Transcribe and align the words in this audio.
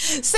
Señores, 0.00 0.32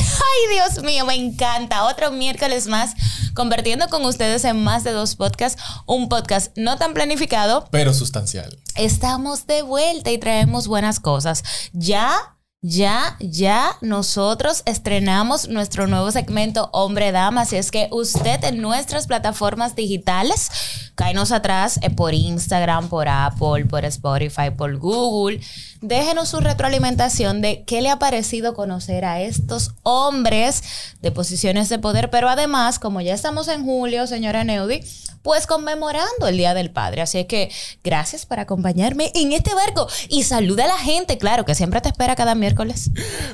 ay 0.00 0.54
Dios 0.54 0.84
mío, 0.84 1.04
me 1.04 1.14
encanta. 1.14 1.84
Otro 1.84 2.12
miércoles 2.12 2.68
más 2.68 2.94
convirtiendo 3.34 3.88
con 3.88 4.04
ustedes 4.04 4.44
en 4.44 4.62
más 4.62 4.84
de 4.84 4.92
dos 4.92 5.16
podcasts, 5.16 5.60
un 5.86 6.08
podcast 6.08 6.56
no 6.56 6.76
tan 6.78 6.94
planificado, 6.94 7.66
pero 7.70 7.92
sustancial. 7.92 8.58
Estamos 8.76 9.46
de 9.46 9.62
vuelta 9.62 10.10
y 10.12 10.18
traemos 10.18 10.68
buenas 10.68 11.00
cosas. 11.00 11.42
Ya 11.72 12.36
ya, 12.62 13.16
ya 13.20 13.78
nosotros 13.80 14.62
estrenamos 14.66 15.48
nuestro 15.48 15.86
nuevo 15.86 16.10
segmento 16.10 16.68
Hombre 16.74 17.10
Dama, 17.10 17.40
así 17.42 17.56
es 17.56 17.70
que 17.70 17.88
usted 17.90 18.44
en 18.44 18.60
nuestras 18.60 19.06
plataformas 19.06 19.74
digitales, 19.74 20.50
cáenos 20.94 21.32
atrás 21.32 21.80
eh, 21.80 21.88
por 21.88 22.12
Instagram, 22.12 22.90
por 22.90 23.08
Apple, 23.08 23.64
por 23.64 23.86
Spotify, 23.86 24.50
por 24.54 24.76
Google, 24.76 25.40
déjenos 25.80 26.28
su 26.28 26.40
retroalimentación 26.40 27.40
de 27.40 27.64
qué 27.64 27.80
le 27.80 27.90
ha 27.90 27.98
parecido 27.98 28.54
conocer 28.54 29.04
a 29.04 29.20
estos 29.20 29.72
hombres 29.82 30.62
de 31.00 31.10
posiciones 31.10 31.68
de 31.68 31.78
poder, 31.78 32.10
pero 32.10 32.28
además, 32.28 32.78
como 32.78 33.00
ya 33.00 33.14
estamos 33.14 33.48
en 33.48 33.64
julio, 33.64 34.06
señora 34.06 34.44
Neudi, 34.44 34.82
pues 35.22 35.46
conmemorando 35.46 36.28
el 36.28 36.36
Día 36.36 36.54
del 36.54 36.70
Padre. 36.70 37.02
Así 37.02 37.24
que 37.24 37.50
gracias 37.84 38.26
por 38.26 38.40
acompañarme 38.40 39.12
en 39.14 39.32
este 39.32 39.54
barco 39.54 39.88
y 40.08 40.22
saluda 40.22 40.64
a 40.64 40.68
la 40.68 40.78
gente, 40.78 41.18
claro, 41.18 41.44
que 41.44 41.54
siempre 41.54 41.80
te 41.80 41.88
espera 41.88 42.16
cada 42.16 42.34
miércoles. 42.34 42.90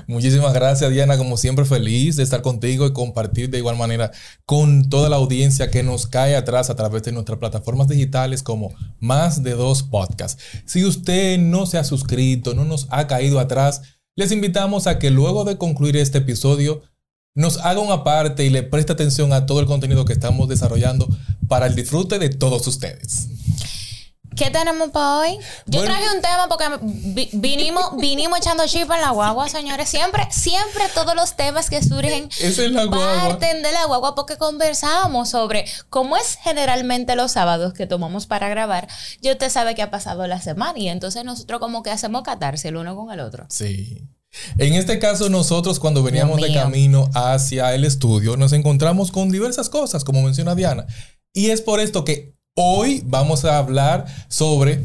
Muchísimas 0.06 0.52
gracias, 0.52 0.90
Diana. 0.90 1.16
Como 1.16 1.36
siempre, 1.36 1.64
feliz 1.64 2.16
de 2.16 2.22
estar 2.22 2.42
contigo 2.42 2.86
y 2.86 2.92
compartir 2.92 3.50
de 3.50 3.58
igual 3.58 3.76
manera 3.76 4.10
con 4.44 4.88
toda 4.88 5.08
la 5.08 5.16
audiencia 5.16 5.70
que 5.70 5.82
nos 5.82 6.06
cae 6.06 6.36
atrás 6.36 6.70
a 6.70 6.76
través 6.76 7.02
de 7.02 7.12
nuestras 7.12 7.38
plataformas 7.38 7.88
digitales 7.88 8.42
como 8.42 8.74
más 8.98 9.42
de 9.42 9.52
dos 9.52 9.82
podcasts. 9.82 10.42
Si 10.64 10.84
usted 10.84 11.38
no 11.38 11.66
se 11.66 11.78
ha 11.78 11.84
suscrito, 11.84 12.35
no 12.54 12.64
nos 12.64 12.86
ha 12.90 13.06
caído 13.06 13.40
atrás, 13.40 13.82
les 14.16 14.32
invitamos 14.32 14.86
a 14.86 14.98
que 14.98 15.10
luego 15.10 15.44
de 15.44 15.58
concluir 15.58 15.96
este 15.96 16.18
episodio, 16.18 16.82
nos 17.34 17.58
haga 17.58 17.80
una 17.80 18.02
parte 18.02 18.44
y 18.46 18.50
le 18.50 18.62
preste 18.62 18.92
atención 18.92 19.32
a 19.32 19.44
todo 19.44 19.60
el 19.60 19.66
contenido 19.66 20.06
que 20.06 20.14
estamos 20.14 20.48
desarrollando 20.48 21.06
para 21.48 21.66
el 21.66 21.74
disfrute 21.74 22.18
de 22.18 22.30
todos 22.30 22.66
ustedes. 22.66 23.28
¿Qué 24.36 24.50
tenemos 24.50 24.90
para 24.90 25.16
hoy? 25.16 25.38
Yo 25.64 25.82
traje 25.82 26.04
un 26.14 26.20
tema 26.20 26.46
porque 26.48 26.64
vinimos, 27.32 27.96
vinimos 27.98 28.38
echando 28.38 28.66
chip 28.66 28.90
en 28.90 29.00
la 29.00 29.10
guagua, 29.10 29.48
señores. 29.48 29.88
Siempre, 29.88 30.28
siempre 30.30 30.84
todos 30.94 31.14
los 31.16 31.36
temas 31.36 31.70
que 31.70 31.82
surgen 31.82 32.28
es 32.40 32.58
la 32.58 32.84
guagua. 32.84 33.28
parten 33.28 33.62
de 33.62 33.72
la 33.72 33.86
guagua 33.86 34.14
porque 34.14 34.36
conversamos 34.36 35.30
sobre 35.30 35.64
cómo 35.88 36.18
es 36.18 36.38
generalmente 36.42 37.16
los 37.16 37.32
sábados 37.32 37.72
que 37.72 37.86
tomamos 37.86 38.26
para 38.26 38.48
grabar. 38.50 38.88
Y 39.22 39.30
usted 39.30 39.48
sabe 39.48 39.74
que 39.74 39.82
ha 39.82 39.90
pasado 39.90 40.26
la 40.26 40.40
semana 40.40 40.78
y 40.78 40.88
entonces 40.88 41.24
nosotros 41.24 41.58
como 41.58 41.82
que 41.82 41.90
hacemos 41.90 42.22
catarse 42.22 42.68
el 42.68 42.76
uno 42.76 42.94
con 42.94 43.10
el 43.10 43.20
otro. 43.20 43.46
Sí. 43.48 44.06
En 44.58 44.74
este 44.74 44.98
caso, 44.98 45.30
nosotros 45.30 45.80
cuando 45.80 46.02
veníamos 46.02 46.42
de 46.42 46.52
camino 46.52 47.08
hacia 47.14 47.74
el 47.74 47.84
estudio, 47.84 48.36
nos 48.36 48.52
encontramos 48.52 49.10
con 49.10 49.30
diversas 49.30 49.70
cosas, 49.70 50.04
como 50.04 50.20
menciona 50.20 50.54
Diana. 50.54 50.86
Y 51.32 51.50
es 51.50 51.62
por 51.62 51.80
esto 51.80 52.04
que 52.04 52.35
hoy 52.56 53.02
vamos 53.04 53.44
a 53.44 53.58
hablar 53.58 54.06
sobre 54.28 54.84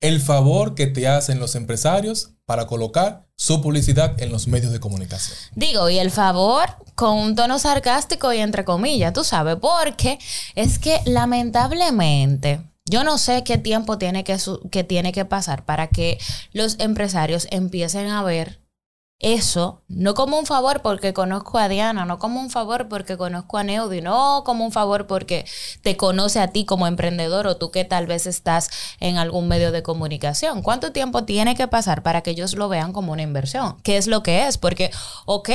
el 0.00 0.20
favor 0.20 0.74
que 0.74 0.86
te 0.86 1.08
hacen 1.08 1.40
los 1.40 1.54
empresarios 1.54 2.30
para 2.44 2.66
colocar 2.66 3.26
su 3.36 3.62
publicidad 3.62 4.20
en 4.20 4.30
los 4.30 4.46
medios 4.46 4.72
de 4.72 4.80
comunicación. 4.80 5.36
Digo, 5.54 5.88
y 5.88 5.98
el 5.98 6.10
favor 6.10 6.76
con 6.94 7.16
un 7.18 7.34
tono 7.34 7.58
sarcástico 7.58 8.32
y 8.32 8.38
entre 8.38 8.64
comillas, 8.64 9.12
tú 9.12 9.24
sabes, 9.24 9.56
porque 9.56 10.18
es 10.54 10.78
que 10.78 11.00
lamentablemente 11.06 12.60
yo 12.84 13.04
no 13.04 13.16
sé 13.16 13.42
qué 13.44 13.58
tiempo 13.58 13.96
tiene 13.96 14.22
que, 14.22 14.36
que, 14.70 14.84
tiene 14.84 15.12
que 15.12 15.24
pasar 15.24 15.64
para 15.64 15.88
que 15.88 16.18
los 16.52 16.78
empresarios 16.78 17.46
empiecen 17.50 18.08
a 18.08 18.22
ver 18.22 18.61
eso, 19.22 19.82
no 19.88 20.14
como 20.14 20.36
un 20.38 20.46
favor 20.46 20.82
porque 20.82 21.14
conozco 21.14 21.58
a 21.58 21.68
Diana, 21.68 22.04
no 22.04 22.18
como 22.18 22.40
un 22.40 22.50
favor 22.50 22.88
porque 22.88 23.16
conozco 23.16 23.56
a 23.56 23.62
Neudi, 23.62 24.00
no 24.00 24.42
como 24.44 24.64
un 24.64 24.72
favor 24.72 25.06
porque 25.06 25.46
te 25.82 25.96
conoce 25.96 26.40
a 26.40 26.48
ti 26.48 26.64
como 26.64 26.88
emprendedor 26.88 27.46
o 27.46 27.56
tú 27.56 27.70
que 27.70 27.84
tal 27.84 28.06
vez 28.06 28.26
estás 28.26 28.68
en 28.98 29.18
algún 29.18 29.46
medio 29.46 29.70
de 29.70 29.84
comunicación. 29.84 30.60
¿Cuánto 30.62 30.90
tiempo 30.90 31.24
tiene 31.24 31.54
que 31.54 31.68
pasar 31.68 32.02
para 32.02 32.22
que 32.22 32.30
ellos 32.32 32.54
lo 32.54 32.68
vean 32.68 32.92
como 32.92 33.12
una 33.12 33.22
inversión? 33.22 33.80
¿Qué 33.82 33.96
es 33.96 34.08
lo 34.08 34.24
que 34.24 34.48
es? 34.48 34.58
Porque, 34.58 34.90
ok, 35.24 35.50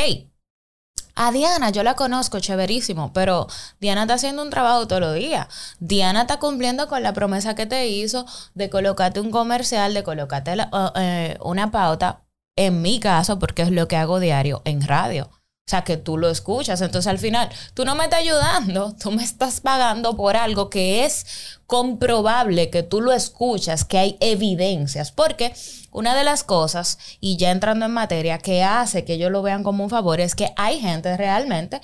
a 1.15 1.31
Diana, 1.31 1.71
yo 1.71 1.83
la 1.83 1.95
conozco, 1.95 2.39
chéverísimo, 2.39 3.11
pero 3.11 3.47
Diana 3.81 4.03
está 4.03 4.13
haciendo 4.13 4.43
un 4.43 4.49
trabajo 4.49 4.87
todos 4.87 5.01
los 5.01 5.15
días. 5.15 5.47
Diana 5.79 6.21
está 6.21 6.39
cumpliendo 6.39 6.87
con 6.87 7.03
la 7.03 7.11
promesa 7.11 7.55
que 7.55 7.65
te 7.65 7.87
hizo 7.87 8.25
de 8.53 8.69
colocarte 8.69 9.19
un 9.19 9.31
comercial, 9.31 9.93
de 9.93 10.03
colocarte 10.03 10.55
eh, 10.95 11.37
una 11.41 11.71
pauta 11.71 12.26
en 12.57 12.81
mi 12.81 12.99
caso, 12.99 13.39
porque 13.39 13.61
es 13.61 13.71
lo 13.71 13.87
que 13.87 13.95
hago 13.95 14.19
diario 14.19 14.61
en 14.65 14.81
radio. 14.81 15.29
O 15.67 15.69
sea, 15.69 15.83
que 15.83 15.97
tú 15.97 16.17
lo 16.17 16.29
escuchas. 16.29 16.79
Entonces, 16.79 17.09
al 17.09 17.19
final, 17.19 17.49
tú 17.73 17.83
no 17.83 17.93
me 17.95 18.05
estás 18.05 18.21
ayudando, 18.21 18.95
tú 19.01 19.11
me 19.11 19.23
estás 19.23 19.59
pagando 19.59 20.15
por 20.15 20.37
algo 20.37 20.69
que 20.69 21.03
es 21.03 21.59
comprobable, 21.65 22.69
que 22.69 22.83
tú 22.83 23.01
lo 23.01 23.11
escuchas, 23.11 23.83
que 23.83 23.97
hay 23.97 24.17
evidencias. 24.21 25.11
Porque 25.11 25.53
una 25.91 26.15
de 26.15 26.23
las 26.23 26.45
cosas, 26.45 26.97
y 27.19 27.35
ya 27.35 27.51
entrando 27.51 27.85
en 27.85 27.91
materia, 27.91 28.37
que 28.37 28.63
hace 28.63 29.03
que 29.03 29.15
ellos 29.15 29.29
lo 29.29 29.41
vean 29.41 29.63
como 29.63 29.83
un 29.83 29.89
favor 29.89 30.21
es 30.21 30.35
que 30.35 30.53
hay 30.55 30.79
gente 30.79 31.17
realmente 31.17 31.81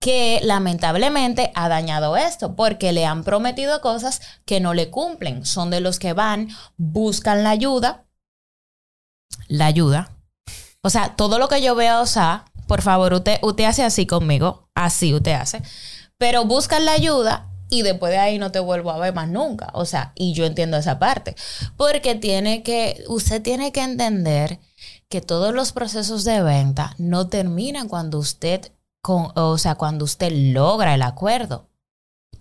que 0.00 0.40
lamentablemente 0.42 1.52
ha 1.54 1.68
dañado 1.68 2.16
esto 2.16 2.56
porque 2.56 2.92
le 2.92 3.06
han 3.06 3.22
prometido 3.22 3.80
cosas 3.80 4.20
que 4.44 4.58
no 4.58 4.74
le 4.74 4.90
cumplen. 4.90 5.46
Son 5.46 5.70
de 5.70 5.80
los 5.80 6.00
que 6.00 6.12
van, 6.12 6.48
buscan 6.76 7.44
la 7.44 7.50
ayuda, 7.50 8.04
la 9.48 9.66
ayuda. 9.66 10.10
O 10.82 10.90
sea, 10.90 11.14
todo 11.16 11.38
lo 11.38 11.48
que 11.48 11.62
yo 11.62 11.74
veo, 11.74 12.02
o 12.02 12.06
por 12.66 12.82
favor, 12.82 13.12
usted, 13.14 13.38
usted 13.42 13.64
hace 13.64 13.84
así 13.84 14.06
conmigo, 14.06 14.68
así 14.74 15.14
usted 15.14 15.32
hace, 15.32 15.62
pero 16.18 16.44
buscan 16.44 16.84
la 16.84 16.92
ayuda 16.92 17.48
y 17.68 17.82
después 17.82 18.12
de 18.12 18.18
ahí 18.18 18.38
no 18.38 18.52
te 18.52 18.60
vuelvo 18.60 18.90
a 18.90 18.98
ver 18.98 19.14
más 19.14 19.28
nunca. 19.28 19.70
O 19.74 19.86
sea, 19.86 20.12
y 20.14 20.34
yo 20.34 20.44
entiendo 20.44 20.76
esa 20.76 20.98
parte, 20.98 21.36
porque 21.76 22.14
tiene 22.14 22.62
que, 22.62 23.02
usted 23.08 23.40
tiene 23.42 23.72
que 23.72 23.82
entender 23.82 24.58
que 25.08 25.20
todos 25.20 25.54
los 25.54 25.72
procesos 25.72 26.24
de 26.24 26.42
venta 26.42 26.94
no 26.98 27.28
terminan 27.28 27.88
cuando 27.88 28.18
usted, 28.18 28.72
con, 29.02 29.32
o 29.34 29.58
sea, 29.58 29.74
cuando 29.74 30.04
usted 30.04 30.30
logra 30.32 30.94
el 30.94 31.02
acuerdo. 31.02 31.68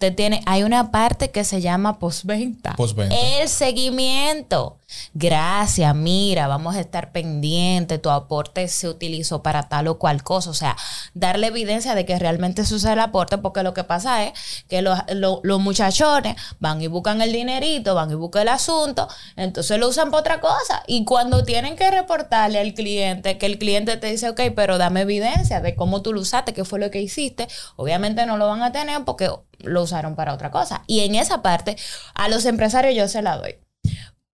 Usted 0.02 0.16
tiene, 0.16 0.42
hay 0.48 0.64
una 0.64 0.90
parte 0.90 1.30
que 1.30 1.44
se 1.44 1.62
llama 1.62 2.00
postventa. 2.00 2.74
Postventa. 2.74 3.16
El 3.16 3.48
seguimiento. 3.48 4.80
Gracias, 5.14 5.96
mira, 5.96 6.48
vamos 6.48 6.76
a 6.76 6.80
estar 6.80 7.12
pendientes, 7.12 8.02
tu 8.02 8.10
aporte 8.10 8.68
se 8.68 8.90
utilizó 8.90 9.42
para 9.42 9.70
tal 9.70 9.88
o 9.88 9.98
cual 9.98 10.24
cosa. 10.24 10.50
O 10.50 10.54
sea, 10.54 10.76
darle 11.14 11.48
evidencia 11.48 11.96
de 11.96 12.06
que 12.06 12.18
realmente 12.18 12.66
sucede 12.66 12.94
el 12.94 13.00
aporte, 13.00 13.38
porque 13.38 13.64
lo 13.64 13.74
que 13.74 13.84
pasa 13.84 14.26
es 14.26 14.34
que 14.68 14.82
los, 14.82 14.98
los, 15.14 15.60
muchachones 15.62 16.36
van 16.60 16.82
y 16.82 16.88
buscan 16.88 17.22
el 17.22 17.32
dinerito, 17.32 17.96
van 17.96 18.12
y 18.12 18.16
buscan 18.16 18.42
el 18.44 18.50
asunto, 18.50 19.08
entonces 19.36 19.80
lo 19.80 19.88
usan 19.88 20.10
para 20.10 20.22
otra 20.22 20.42
cosa. 20.42 20.84
Y 20.88 21.06
cuando 21.06 21.44
tienen 21.44 21.76
que 21.76 21.90
reportarle 21.90 22.60
al 22.60 22.74
cliente, 22.74 23.38
que 23.38 23.46
el 23.46 23.60
cliente 23.60 23.98
te 23.98 24.08
dice, 24.08 24.30
ok, 24.30 24.42
pero 24.56 24.78
dame 24.78 25.02
evidencia 25.02 25.62
de 25.62 25.76
cómo 25.76 26.02
tú 26.02 26.12
lo 26.12 26.22
usaste, 26.22 26.54
qué 26.54 26.66
fue 26.66 26.80
lo 26.80 26.92
que 26.92 27.02
hiciste, 27.02 27.48
obviamente 27.76 28.26
no 28.26 28.38
lo 28.38 28.48
van 28.48 28.64
a 28.64 28.72
tener 28.72 29.06
porque 29.06 29.30
lo 29.64 29.84
usaron 29.84 30.16
para 30.16 30.34
otra 30.34 30.52
cosa. 30.52 30.84
Y 30.88 31.02
en 31.02 31.16
esa 31.16 31.42
parte, 31.42 31.78
a 32.14 32.30
los 32.30 32.46
empresarios 32.46 32.96
yo 32.96 33.08
se 33.08 33.22
la 33.22 33.38
doy. 33.38 33.56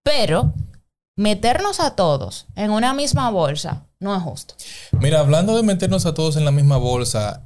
Pero 0.02 0.52
meternos 1.16 1.80
a 1.80 1.96
todos 1.96 2.46
en 2.54 2.70
una 2.70 2.94
misma 2.94 3.30
bolsa 3.30 3.86
no 4.00 4.14
es 4.16 4.22
justo. 4.22 4.54
Mira, 4.92 5.20
hablando 5.20 5.56
de 5.56 5.62
meternos 5.62 6.06
a 6.06 6.14
todos 6.14 6.36
en 6.36 6.44
la 6.44 6.52
misma 6.52 6.76
bolsa, 6.76 7.42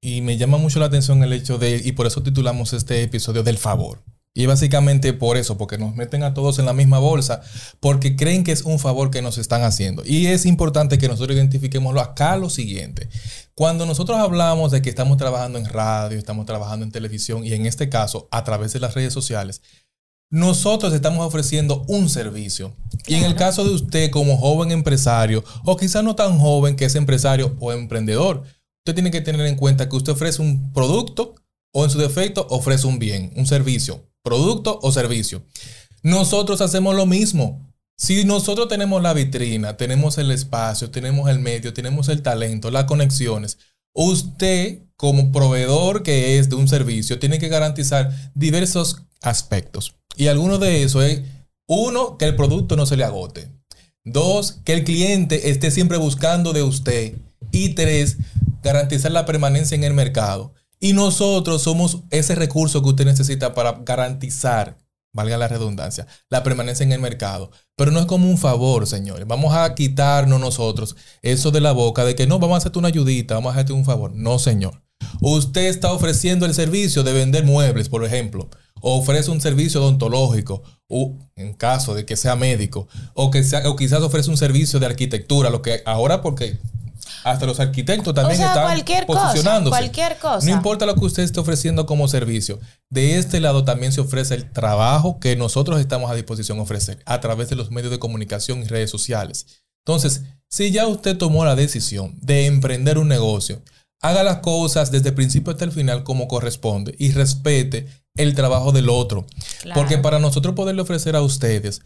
y 0.00 0.20
me 0.20 0.36
llama 0.36 0.58
mucho 0.58 0.80
la 0.80 0.86
atención 0.86 1.22
el 1.22 1.32
hecho 1.32 1.58
de, 1.58 1.80
y 1.82 1.92
por 1.92 2.06
eso 2.06 2.22
titulamos 2.22 2.72
este 2.72 3.02
episodio 3.02 3.42
del 3.42 3.58
favor. 3.58 4.02
Y 4.34 4.46
básicamente 4.46 5.12
por 5.12 5.36
eso, 5.36 5.58
porque 5.58 5.76
nos 5.76 5.94
meten 5.94 6.22
a 6.22 6.32
todos 6.32 6.58
en 6.58 6.64
la 6.64 6.72
misma 6.72 6.98
bolsa, 6.98 7.42
porque 7.80 8.16
creen 8.16 8.44
que 8.44 8.52
es 8.52 8.62
un 8.62 8.78
favor 8.78 9.10
que 9.10 9.20
nos 9.20 9.36
están 9.36 9.62
haciendo. 9.62 10.02
Y 10.06 10.26
es 10.26 10.46
importante 10.46 10.96
que 10.96 11.08
nosotros 11.08 11.36
identifiquemos 11.36 11.94
acá 11.98 12.36
lo 12.38 12.48
siguiente. 12.48 13.08
Cuando 13.54 13.84
nosotros 13.84 14.18
hablamos 14.18 14.70
de 14.70 14.80
que 14.80 14.88
estamos 14.88 15.18
trabajando 15.18 15.58
en 15.58 15.66
radio, 15.66 16.18
estamos 16.18 16.46
trabajando 16.46 16.86
en 16.86 16.92
televisión 16.92 17.44
y 17.44 17.52
en 17.52 17.66
este 17.66 17.90
caso 17.90 18.28
a 18.30 18.42
través 18.42 18.72
de 18.72 18.80
las 18.80 18.94
redes 18.94 19.12
sociales, 19.12 19.60
nosotros 20.30 20.94
estamos 20.94 21.26
ofreciendo 21.26 21.84
un 21.88 22.08
servicio. 22.08 22.74
Y 23.06 23.16
en 23.16 23.24
el 23.24 23.34
caso 23.34 23.64
de 23.64 23.74
usted 23.74 24.10
como 24.10 24.38
joven 24.38 24.70
empresario, 24.70 25.44
o 25.66 25.76
quizás 25.76 26.02
no 26.02 26.16
tan 26.16 26.38
joven 26.38 26.74
que 26.74 26.86
es 26.86 26.94
empresario 26.94 27.54
o 27.60 27.70
emprendedor, 27.70 28.44
usted 28.78 28.94
tiene 28.94 29.10
que 29.10 29.20
tener 29.20 29.44
en 29.44 29.56
cuenta 29.56 29.90
que 29.90 29.96
usted 29.96 30.12
ofrece 30.12 30.40
un 30.40 30.72
producto 30.72 31.34
o 31.74 31.84
en 31.84 31.90
su 31.90 31.98
defecto 31.98 32.46
ofrece 32.48 32.86
un 32.86 32.98
bien, 32.98 33.30
un 33.36 33.46
servicio, 33.46 34.06
producto 34.22 34.78
o 34.82 34.92
servicio. 34.92 35.42
Nosotros 36.02 36.60
hacemos 36.60 36.94
lo 36.94 37.06
mismo. 37.06 37.72
Si 37.96 38.24
nosotros 38.24 38.68
tenemos 38.68 39.02
la 39.02 39.12
vitrina, 39.12 39.76
tenemos 39.76 40.18
el 40.18 40.30
espacio, 40.30 40.90
tenemos 40.90 41.30
el 41.30 41.38
medio, 41.38 41.72
tenemos 41.72 42.08
el 42.08 42.22
talento, 42.22 42.70
las 42.70 42.84
conexiones, 42.84 43.58
usted 43.92 44.80
como 44.96 45.32
proveedor 45.32 46.02
que 46.02 46.38
es 46.38 46.48
de 46.48 46.56
un 46.56 46.68
servicio 46.68 47.18
tiene 47.18 47.38
que 47.38 47.48
garantizar 47.48 48.32
diversos 48.34 49.02
aspectos. 49.20 49.94
Y 50.16 50.26
alguno 50.26 50.58
de 50.58 50.82
esos 50.82 51.04
es, 51.04 51.22
uno, 51.66 52.18
que 52.18 52.24
el 52.24 52.36
producto 52.36 52.76
no 52.76 52.86
se 52.86 52.96
le 52.96 53.04
agote. 53.04 53.48
Dos, 54.04 54.58
que 54.64 54.74
el 54.74 54.84
cliente 54.84 55.50
esté 55.50 55.70
siempre 55.70 55.96
buscando 55.96 56.52
de 56.52 56.62
usted. 56.62 57.14
Y 57.50 57.70
tres, 57.70 58.16
garantizar 58.62 59.12
la 59.12 59.26
permanencia 59.26 59.74
en 59.74 59.84
el 59.84 59.94
mercado. 59.94 60.54
Y 60.82 60.94
nosotros 60.94 61.62
somos 61.62 62.00
ese 62.10 62.34
recurso 62.34 62.82
que 62.82 62.88
usted 62.88 63.04
necesita 63.04 63.54
para 63.54 63.78
garantizar, 63.84 64.78
valga 65.14 65.38
la 65.38 65.46
redundancia, 65.46 66.08
la 66.28 66.42
permanencia 66.42 66.82
en 66.82 66.90
el 66.90 67.00
mercado. 67.00 67.52
Pero 67.76 67.92
no 67.92 68.00
es 68.00 68.06
como 68.06 68.28
un 68.28 68.36
favor, 68.36 68.88
señores. 68.88 69.28
Vamos 69.28 69.54
a 69.54 69.72
quitarnos 69.76 70.40
nosotros 70.40 70.96
eso 71.22 71.52
de 71.52 71.60
la 71.60 71.70
boca 71.70 72.04
de 72.04 72.16
que 72.16 72.26
no, 72.26 72.40
vamos 72.40 72.56
a 72.56 72.58
hacerte 72.58 72.80
una 72.80 72.88
ayudita, 72.88 73.34
vamos 73.34 73.50
a 73.50 73.54
hacerte 73.54 73.72
un 73.72 73.84
favor. 73.84 74.10
No, 74.12 74.40
señor. 74.40 74.82
Usted 75.20 75.66
está 75.66 75.92
ofreciendo 75.92 76.46
el 76.46 76.54
servicio 76.54 77.04
de 77.04 77.12
vender 77.12 77.44
muebles, 77.44 77.88
por 77.88 78.04
ejemplo 78.04 78.50
o 78.82 78.98
ofrece 78.98 79.30
un 79.30 79.40
servicio 79.40 79.80
odontológico, 79.80 80.62
o 80.88 81.16
en 81.36 81.54
caso 81.54 81.94
de 81.94 82.04
que 82.04 82.16
sea 82.16 82.34
médico, 82.34 82.88
o, 83.14 83.30
que 83.30 83.44
sea, 83.44 83.70
o 83.70 83.76
quizás 83.76 84.02
ofrece 84.02 84.28
un 84.28 84.36
servicio 84.36 84.80
de 84.80 84.86
arquitectura, 84.86 85.50
lo 85.50 85.62
que 85.62 85.82
ahora 85.86 86.20
porque 86.20 86.58
hasta 87.24 87.46
los 87.46 87.60
arquitectos 87.60 88.14
también 88.14 88.40
están 88.40 88.64
cualquier 88.64 89.06
posicionándose. 89.06 89.70
Cosa, 89.70 89.80
cualquier 89.80 90.18
cosa. 90.18 90.46
No 90.46 90.52
importa 90.52 90.86
lo 90.86 90.94
que 90.94 91.04
usted 91.04 91.22
esté 91.22 91.40
ofreciendo 91.40 91.86
como 91.86 92.08
servicio. 92.08 92.58
De 92.90 93.18
este 93.18 93.40
lado 93.40 93.64
también 93.64 93.92
se 93.92 94.00
ofrece 94.00 94.34
el 94.34 94.50
trabajo 94.50 95.18
que 95.20 95.36
nosotros 95.36 95.80
estamos 95.80 96.10
a 96.10 96.14
disposición 96.14 96.58
de 96.58 96.62
ofrecer 96.62 97.02
a 97.06 97.20
través 97.20 97.48
de 97.48 97.56
los 97.56 97.70
medios 97.70 97.90
de 97.90 97.98
comunicación 97.98 98.62
y 98.62 98.64
redes 98.64 98.90
sociales. 98.90 99.46
Entonces, 99.84 100.22
si 100.48 100.70
ya 100.70 100.86
usted 100.86 101.16
tomó 101.16 101.44
la 101.44 101.56
decisión 101.56 102.14
de 102.20 102.46
emprender 102.46 102.98
un 102.98 103.08
negocio, 103.08 103.62
haga 104.00 104.22
las 104.22 104.38
cosas 104.38 104.90
desde 104.90 105.10
el 105.10 105.14
principio 105.14 105.52
hasta 105.52 105.64
el 105.64 105.72
final 105.72 106.04
como 106.04 106.28
corresponde 106.28 106.94
y 106.98 107.12
respete 107.12 107.86
el 108.16 108.34
trabajo 108.34 108.72
del 108.72 108.90
otro. 108.90 109.26
Porque 109.74 109.98
para 109.98 110.18
nosotros 110.18 110.54
poderle 110.54 110.82
ofrecer 110.82 111.16
a 111.16 111.22
ustedes 111.22 111.82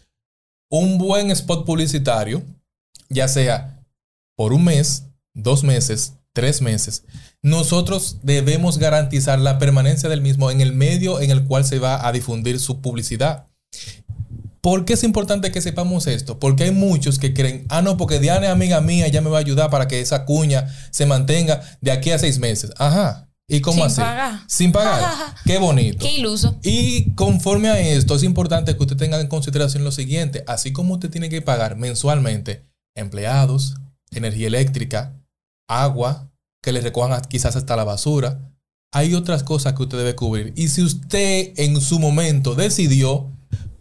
un 0.69 0.97
buen 0.97 1.31
spot 1.31 1.65
publicitario, 1.65 2.43
ya 3.09 3.27
sea 3.27 3.85
por 4.35 4.53
un 4.53 4.65
mes, 4.65 5.05
dos 5.37 5.63
meses, 5.63 6.13
tres 6.33 6.61
meses, 6.61 7.03
nosotros 7.41 8.17
debemos 8.23 8.77
garantizar 8.77 9.39
la 9.39 9.57
permanencia 9.57 10.09
del 10.09 10.21
mismo 10.21 10.51
en 10.51 10.61
el 10.61 10.73
medio 10.73 11.21
en 11.21 11.31
el 11.31 11.45
cual 11.45 11.63
se 11.63 11.79
va 11.79 12.07
a 12.07 12.11
difundir 12.11 12.59
su 12.59 12.81
publicidad. 12.81 13.47
¿Por 14.61 14.83
qué 14.83 14.93
es 14.93 15.03
importante 15.03 15.51
que 15.51 15.61
sepamos 15.61 16.07
esto? 16.07 16.39
Porque 16.39 16.65
hay 16.65 16.71
muchos 16.71 17.19
que 17.19 17.33
creen, 17.33 17.65
ah, 17.69 17.81
no, 17.81 17.95
porque 17.95 18.19
Diana 18.19 18.47
es 18.47 18.51
amiga 18.51 18.81
mía, 18.81 19.07
ya 19.07 19.21
me 19.21 19.29
va 19.29 19.37
a 19.37 19.41
ayudar 19.41 19.69
para 19.69 19.87
que 19.87 20.01
esa 20.01 20.25
cuña 20.25 20.67
se 20.91 21.05
mantenga 21.05 21.61
de 21.79 21.91
aquí 21.91 22.11
a 22.11 22.19
seis 22.19 22.39
meses. 22.39 22.71
Ajá, 22.77 23.27
¿Y 23.49 23.61
cómo 23.61 23.77
Sin 23.77 23.85
así? 23.85 24.01
pagar. 24.01 24.39
Sin 24.47 24.71
pagar. 24.73 25.35
Qué 25.45 25.57
bonito. 25.57 25.99
Qué 25.99 26.17
iluso. 26.17 26.59
Y 26.63 27.13
conforme 27.15 27.69
a 27.69 27.79
esto, 27.79 28.15
es 28.15 28.23
importante 28.23 28.75
que 28.75 28.83
usted 28.83 28.97
tenga 28.97 29.21
en 29.21 29.27
consideración 29.27 29.85
lo 29.85 29.91
siguiente. 29.91 30.43
Así 30.47 30.73
como 30.73 30.95
usted 30.95 31.09
tiene 31.09 31.29
que 31.29 31.41
pagar 31.41 31.77
mensualmente 31.77 32.65
empleados, 32.93 33.75
energía 34.11 34.47
eléctrica, 34.47 35.13
agua, 35.67 36.31
que 36.61 36.71
le 36.71 36.81
recojan 36.81 37.21
quizás 37.29 37.55
hasta 37.55 37.75
la 37.75 37.83
basura, 37.83 38.51
hay 38.91 39.13
otras 39.13 39.43
cosas 39.43 39.73
que 39.73 39.83
usted 39.83 39.97
debe 39.97 40.15
cubrir. 40.15 40.53
Y 40.55 40.69
si 40.69 40.81
usted 40.81 41.53
en 41.57 41.79
su 41.81 41.99
momento 41.99 42.55
decidió 42.55 43.29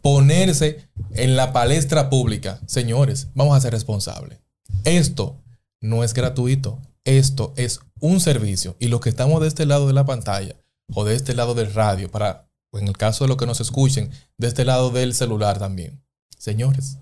ponerse 0.02 0.88
en 1.12 1.36
la 1.36 1.52
palestra 1.52 2.10
pública, 2.10 2.60
señores, 2.66 3.28
vamos 3.34 3.56
a 3.56 3.60
ser 3.60 3.72
responsables. 3.72 4.38
Esto 4.84 5.40
no 5.80 6.04
es 6.04 6.14
gratuito. 6.14 6.80
Esto 7.04 7.52
es 7.56 7.80
un 8.00 8.20
servicio 8.20 8.76
y 8.80 8.88
los 8.88 9.00
que 9.00 9.08
estamos 9.08 9.40
de 9.40 9.46
este 9.46 9.64
lado 9.64 9.86
de 9.86 9.92
la 9.92 10.04
pantalla 10.04 10.56
o 10.92 11.04
de 11.04 11.14
este 11.14 11.34
lado 11.34 11.54
del 11.54 11.72
radio, 11.72 12.10
para, 12.10 12.48
en 12.72 12.88
el 12.88 12.96
caso 12.96 13.24
de 13.24 13.28
los 13.28 13.36
que 13.36 13.46
nos 13.46 13.60
escuchen, 13.60 14.10
de 14.38 14.48
este 14.48 14.64
lado 14.64 14.90
del 14.90 15.14
celular 15.14 15.58
también. 15.58 16.02
Señores, 16.36 16.98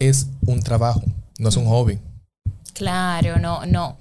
es 0.00 0.26
un 0.42 0.62
trabajo, 0.62 1.02
no 1.38 1.48
es 1.48 1.56
un 1.56 1.66
hobby. 1.66 2.00
Claro, 2.76 3.38
no, 3.38 3.64
no. 3.64 3.96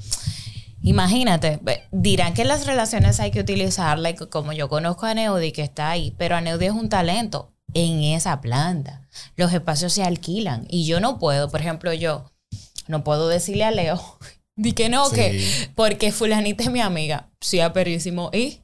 Imagínate, 0.83 1.59
dirán 1.91 2.33
que 2.33 2.43
las 2.43 2.67
relaciones 2.67 3.19
hay 3.19 3.31
que 3.31 3.39
utilizarla, 3.39 4.09
y 4.09 4.15
como 4.15 4.51
yo 4.51 4.67
conozco 4.69 5.05
a 5.05 5.13
Neudi 5.13 5.51
que 5.51 5.63
está 5.63 5.89
ahí, 5.89 6.13
pero 6.17 6.35
a 6.35 6.41
Neudi 6.41 6.65
es 6.65 6.73
un 6.73 6.89
talento 6.89 7.53
en 7.73 8.03
esa 8.03 8.41
planta. 8.41 9.07
Los 9.37 9.53
espacios 9.53 9.93
se 9.93 10.03
alquilan 10.03 10.67
y 10.69 10.85
yo 10.85 10.99
no 10.99 11.17
puedo, 11.17 11.49
por 11.49 11.61
ejemplo, 11.61 11.93
yo 11.93 12.31
no 12.87 13.03
puedo 13.03 13.29
decirle 13.29 13.63
a 13.63 13.71
Leo 13.71 13.99
Di 14.57 14.71
que 14.73 14.87
no, 14.87 15.09
que 15.09 15.43
porque 15.75 16.13
fulanita 16.13 16.63
es 16.63 16.71
mi 16.71 16.79
amiga. 16.79 17.29
Sí, 17.41 17.59
aperísimo. 17.59 18.29
¿Y? 18.33 18.61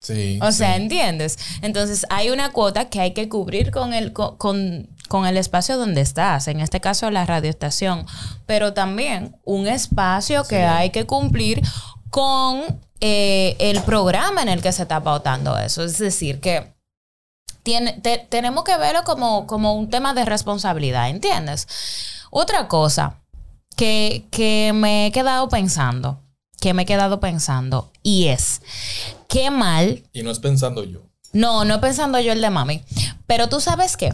Sí. 0.00 0.38
O 0.40 0.50
sea, 0.50 0.76
¿entiendes? 0.76 1.38
Entonces 1.60 2.06
hay 2.08 2.30
una 2.30 2.52
cuota 2.52 2.88
que 2.88 3.00
hay 3.00 3.12
que 3.12 3.28
cubrir 3.28 3.70
con 3.70 3.92
el, 3.92 4.14
con, 4.14 4.36
con 4.38 4.95
el 5.10 5.36
espacio 5.36 5.76
donde 5.76 6.00
estás, 6.00 6.48
en 6.48 6.60
este 6.60 6.80
caso 6.80 7.10
la 7.10 7.26
radioestación, 7.26 8.06
pero 8.46 8.72
también 8.72 9.36
un 9.44 9.66
espacio 9.66 10.44
que 10.44 10.64
hay 10.64 10.90
que 10.90 11.06
cumplir 11.06 11.62
con 12.10 12.80
eh, 13.00 13.56
el 13.58 13.82
programa 13.82 14.42
en 14.42 14.48
el 14.48 14.62
que 14.62 14.72
se 14.72 14.82
está 14.82 15.02
pautando 15.02 15.58
eso. 15.58 15.84
Es 15.84 15.98
decir, 15.98 16.40
que 16.40 16.74
tiene, 17.62 18.00
tenemos 18.28 18.64
que 18.64 18.76
verlo 18.76 19.04
como, 19.04 19.46
como 19.46 19.74
un 19.74 19.90
tema 19.90 20.14
de 20.14 20.24
responsabilidad, 20.24 21.08
¿entiendes? 21.08 21.66
Otra 22.30 22.68
cosa, 22.68 23.20
que, 23.76 24.72
me 24.74 25.06
he 25.06 25.12
quedado 25.12 25.48
pensando, 25.48 26.20
que 26.60 26.74
me 26.74 26.82
he 26.82 26.86
quedado 26.86 27.20
pensando, 27.20 27.90
y 28.02 28.28
es, 28.28 28.62
qué 29.28 29.50
mal. 29.50 30.02
Y 30.12 30.22
no 30.22 30.30
es 30.30 30.38
pensando 30.38 30.84
yo. 30.84 31.00
No, 31.32 31.64
no 31.64 31.80
pensando 31.80 32.18
yo 32.18 32.32
el 32.32 32.40
de 32.40 32.50
mami. 32.50 32.82
Pero 33.26 33.48
tú 33.48 33.60
sabes 33.60 33.96
qué, 33.96 34.12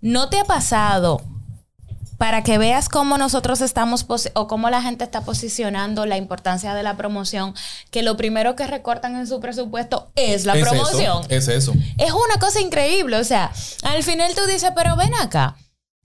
¿no 0.00 0.28
te 0.28 0.38
ha 0.40 0.44
pasado 0.44 1.22
para 2.18 2.42
que 2.42 2.58
veas 2.58 2.88
cómo 2.88 3.18
nosotros 3.18 3.60
estamos 3.60 4.06
o 4.34 4.46
cómo 4.48 4.70
la 4.70 4.82
gente 4.82 5.04
está 5.04 5.20
posicionando 5.22 6.06
la 6.06 6.16
importancia 6.16 6.74
de 6.74 6.82
la 6.82 6.96
promoción, 6.96 7.54
que 7.90 8.02
lo 8.02 8.16
primero 8.16 8.56
que 8.56 8.66
recortan 8.66 9.16
en 9.16 9.26
su 9.26 9.40
presupuesto 9.40 10.10
es 10.14 10.46
la 10.46 10.54
promoción. 10.54 11.24
es 11.28 11.48
eso. 11.48 11.74
Es 11.98 12.12
una 12.12 12.38
cosa 12.40 12.60
increíble. 12.60 13.18
O 13.18 13.24
sea, 13.24 13.52
al 13.82 14.02
final 14.02 14.34
tú 14.34 14.46
dices, 14.46 14.72
pero 14.74 14.96
ven 14.96 15.14
acá. 15.14 15.56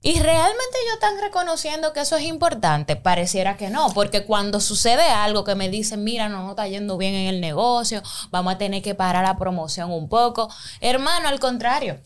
Y 0.04 0.18
realmente 0.18 0.78
yo 0.88 0.94
están 0.94 1.20
reconociendo 1.20 1.92
que 1.92 2.00
eso 2.00 2.16
es 2.16 2.24
importante, 2.24 2.96
pareciera 2.96 3.56
que 3.56 3.70
no, 3.70 3.88
porque 3.94 4.24
cuando 4.24 4.58
sucede 4.58 5.04
algo 5.04 5.44
que 5.44 5.54
me 5.54 5.68
dicen, 5.68 6.02
mira, 6.02 6.28
no 6.28 6.42
nos 6.42 6.50
está 6.50 6.66
yendo 6.66 6.98
bien 6.98 7.14
en 7.14 7.28
el 7.28 7.40
negocio, 7.40 8.02
vamos 8.32 8.54
a 8.54 8.58
tener 8.58 8.82
que 8.82 8.96
parar 8.96 9.24
la 9.24 9.38
promoción 9.38 9.92
un 9.92 10.08
poco, 10.08 10.52
hermano, 10.80 11.28
al 11.28 11.38
contrario. 11.38 12.00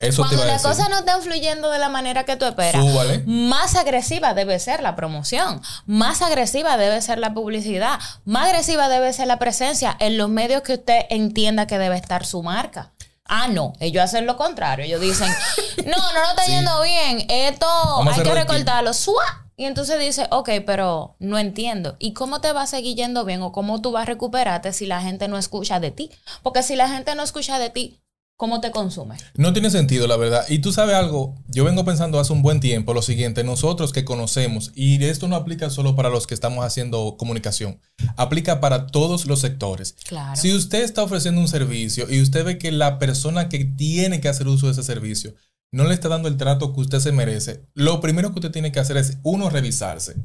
Eso 0.00 0.22
Cuando 0.22 0.46
las 0.46 0.62
cosas 0.62 0.88
no 0.88 1.00
están 1.00 1.20
fluyendo 1.20 1.70
de 1.70 1.78
la 1.78 1.90
manera 1.90 2.24
que 2.24 2.34
tú 2.36 2.46
esperas, 2.46 2.82
más 3.26 3.74
agresiva 3.76 4.32
debe 4.32 4.58
ser 4.58 4.82
la 4.82 4.96
promoción, 4.96 5.60
más 5.84 6.22
agresiva 6.22 6.78
debe 6.78 7.02
ser 7.02 7.18
la 7.18 7.34
publicidad, 7.34 8.00
más 8.24 8.46
agresiva 8.46 8.88
debe 8.88 9.12
ser 9.12 9.26
la 9.26 9.38
presencia 9.38 9.94
en 10.00 10.16
los 10.16 10.30
medios 10.30 10.62
que 10.62 10.72
usted 10.74 11.02
entienda 11.10 11.66
que 11.66 11.78
debe 11.78 11.96
estar 11.96 12.24
su 12.24 12.42
marca. 12.42 12.92
Ah, 13.26 13.48
no, 13.48 13.74
ellos 13.78 14.02
hacen 14.02 14.24
lo 14.26 14.38
contrario. 14.38 14.86
Ellos 14.86 15.02
dicen, 15.02 15.28
no, 15.84 15.96
no 16.14 16.20
nos 16.20 16.30
está 16.30 16.46
yendo 16.46 16.80
bien, 16.80 17.26
esto 17.28 17.66
hay 18.08 18.22
que 18.22 18.34
recortarlo. 18.34 18.94
¡Sua! 18.94 19.46
Y 19.54 19.66
entonces 19.66 20.00
dice, 20.00 20.26
ok, 20.30 20.48
pero 20.64 21.16
no 21.18 21.38
entiendo. 21.38 21.96
¿Y 21.98 22.14
cómo 22.14 22.40
te 22.40 22.52
va 22.52 22.62
a 22.62 22.66
seguir 22.66 22.96
yendo 22.96 23.26
bien 23.26 23.42
o 23.42 23.52
cómo 23.52 23.82
tú 23.82 23.92
vas 23.92 24.04
a 24.04 24.06
recuperarte 24.06 24.72
si 24.72 24.86
la 24.86 25.02
gente 25.02 25.28
no 25.28 25.36
escucha 25.36 25.78
de 25.78 25.90
ti? 25.90 26.10
Porque 26.42 26.62
si 26.62 26.74
la 26.74 26.88
gente 26.88 27.14
no 27.14 27.22
escucha 27.22 27.58
de 27.58 27.68
ti, 27.68 28.00
¿Cómo 28.40 28.62
te 28.62 28.70
consume? 28.70 29.16
No 29.36 29.52
tiene 29.52 29.68
sentido, 29.68 30.06
la 30.06 30.16
verdad. 30.16 30.46
Y 30.48 30.60
tú 30.60 30.72
sabes 30.72 30.96
algo, 30.96 31.34
yo 31.48 31.62
vengo 31.62 31.84
pensando 31.84 32.18
hace 32.18 32.32
un 32.32 32.40
buen 32.40 32.58
tiempo 32.58 32.94
lo 32.94 33.02
siguiente, 33.02 33.44
nosotros 33.44 33.92
que 33.92 34.06
conocemos, 34.06 34.72
y 34.74 35.04
esto 35.04 35.28
no 35.28 35.36
aplica 35.36 35.68
solo 35.68 35.94
para 35.94 36.08
los 36.08 36.26
que 36.26 36.32
estamos 36.32 36.64
haciendo 36.64 37.18
comunicación, 37.18 37.82
aplica 38.16 38.58
para 38.58 38.86
todos 38.86 39.26
los 39.26 39.40
sectores. 39.40 39.94
Claro. 40.08 40.40
Si 40.40 40.54
usted 40.54 40.82
está 40.82 41.02
ofreciendo 41.02 41.38
un 41.38 41.48
servicio 41.48 42.10
y 42.10 42.22
usted 42.22 42.46
ve 42.46 42.56
que 42.56 42.72
la 42.72 42.98
persona 42.98 43.50
que 43.50 43.66
tiene 43.66 44.22
que 44.22 44.30
hacer 44.30 44.48
uso 44.48 44.68
de 44.68 44.72
ese 44.72 44.84
servicio 44.84 45.34
no 45.70 45.84
le 45.84 45.92
está 45.92 46.08
dando 46.08 46.26
el 46.26 46.38
trato 46.38 46.72
que 46.72 46.80
usted 46.80 47.00
se 47.00 47.12
merece, 47.12 47.66
lo 47.74 48.00
primero 48.00 48.30
que 48.30 48.38
usted 48.38 48.52
tiene 48.52 48.72
que 48.72 48.80
hacer 48.80 48.96
es, 48.96 49.18
uno, 49.22 49.50
revisarse. 49.50 50.16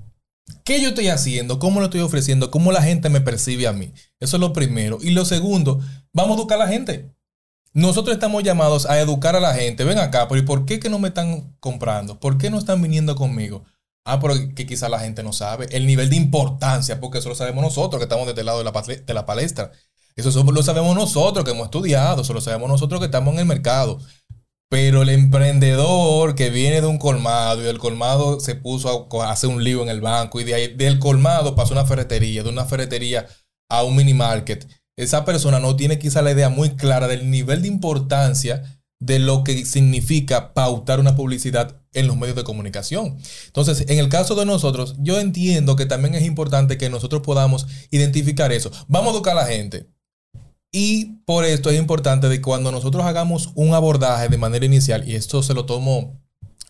¿Qué 0.63 0.81
yo 0.81 0.89
estoy 0.89 1.10
haciendo? 1.10 1.60
¿Cómo 1.60 1.81
lo 1.81 1.88
estoy 1.88 2.00
ofreciendo? 2.00 2.50
¿Cómo 2.50 2.72
la 2.72 2.81
gente 2.81 3.10
me 3.10 3.19
percibe 3.19 3.67
a 3.67 3.74
mí? 3.74 3.91
Eso 4.22 4.38
es 4.38 4.41
lo 4.41 4.53
primero. 4.53 5.00
Y 5.01 5.12
lo 5.12 5.25
segundo, 5.25 5.81
vamos 6.13 6.38
a 6.38 6.39
educar 6.39 6.62
a 6.62 6.65
la 6.65 6.72
gente. 6.72 7.14
Nosotros 7.75 8.13
estamos 8.13 8.41
llamados 8.41 8.86
a 8.86 9.01
educar 9.01 9.36
a 9.36 9.41
la 9.41 9.53
gente. 9.53 9.84
Ven 9.84 10.00
acá, 10.00 10.29
pero 10.29 10.39
¿y 10.39 10.46
por 10.46 10.65
qué 10.65 10.79
que 10.79 10.89
no 10.89 10.98
me 10.98 11.10
están 11.10 11.58
comprando? 11.60 12.22
¿Por 12.22 12.38
qué 12.38 12.50
no 12.50 12.58
están 12.58 12.82
viniendo 12.82 13.15
conmigo? 13.15 13.65
Ah, 14.05 14.22
porque 14.22 14.65
quizá 14.65 14.88
la 14.88 15.00
gente 15.00 15.24
no 15.24 15.34
sabe 15.34 15.67
el 15.72 15.86
nivel 15.86 16.10
de 16.10 16.15
importancia, 16.15 17.01
porque 17.01 17.17
eso 17.17 17.27
lo 17.27 17.36
sabemos 17.36 17.62
nosotros 17.62 18.00
que 18.00 18.05
estamos 18.05 18.27
desde 18.27 18.39
el 18.39 18.46
lado 18.46 18.60
de 18.60 18.63
la, 18.63 18.72
de 18.72 19.13
la 19.13 19.25
palestra. 19.25 19.74
Eso 20.15 20.44
lo 20.44 20.63
sabemos 20.63 20.96
nosotros 20.96 21.44
que 21.44 21.51
hemos 21.51 21.65
estudiado, 21.65 22.22
eso 22.22 22.34
lo 22.34 22.39
sabemos 22.39 22.70
nosotros 22.70 23.01
que 23.01 23.08
estamos 23.08 23.34
en 23.34 23.41
el 23.41 23.46
mercado. 23.46 24.00
Pero 24.70 25.01
el 25.01 25.10
emprendedor 25.10 26.34
que 26.36 26.51
viene 26.51 26.79
de 26.79 26.88
un 26.88 26.98
colmado 26.98 27.60
y 27.60 27.65
del 27.65 27.77
colmado 27.77 28.39
se 28.39 28.55
puso 28.55 29.10
a 29.22 29.32
hacer 29.32 29.50
un 29.50 29.62
lío 29.65 29.84
en 29.84 29.89
el 29.89 30.00
banco 30.00 30.39
y 30.39 30.46
de 30.46 30.53
ahí, 30.53 30.67
del 30.74 30.98
colmado 30.98 31.55
pasó 31.55 31.74
a 31.74 31.79
una 31.79 31.86
ferretería, 31.86 32.41
de 32.41 32.50
una 32.50 32.63
ferretería 32.63 33.27
a 33.70 33.84
un 33.84 33.98
mini 33.98 34.13
market, 34.13 34.65
esa 34.97 35.25
persona 35.25 35.59
no 35.59 35.75
tiene 35.75 35.99
quizá 35.99 36.21
la 36.21 36.31
idea 36.31 36.49
muy 36.49 36.71
clara 36.71 37.07
del 37.07 37.29
nivel 37.29 37.61
de 37.61 37.67
importancia 37.67 38.63
de 38.99 39.19
lo 39.19 39.43
que 39.43 39.65
significa 39.65 40.53
pautar 40.53 40.99
una 40.99 41.15
publicidad 41.15 41.81
en 41.93 42.07
los 42.07 42.17
medios 42.17 42.35
de 42.35 42.43
comunicación. 42.43 43.17
Entonces, 43.47 43.85
en 43.89 43.99
el 43.99 44.09
caso 44.09 44.35
de 44.35 44.45
nosotros, 44.45 44.95
yo 44.99 45.19
entiendo 45.19 45.75
que 45.75 45.85
también 45.85 46.15
es 46.15 46.23
importante 46.23 46.77
que 46.77 46.89
nosotros 46.89 47.21
podamos 47.21 47.67
identificar 47.91 48.51
eso. 48.51 48.71
Vamos 48.87 49.09
a 49.09 49.15
educar 49.15 49.37
a 49.37 49.41
la 49.41 49.47
gente. 49.47 49.89
Y 50.71 51.21
por 51.25 51.45
esto 51.45 51.69
es 51.69 51.79
importante 51.79 52.27
de 52.27 52.41
cuando 52.41 52.71
nosotros 52.71 53.05
hagamos 53.05 53.51
un 53.55 53.73
abordaje 53.73 54.27
de 54.27 54.37
manera 54.37 54.65
inicial, 54.65 55.07
y 55.07 55.15
esto 55.15 55.41
se 55.41 55.53
lo 55.53 55.65
tomo 55.65 56.21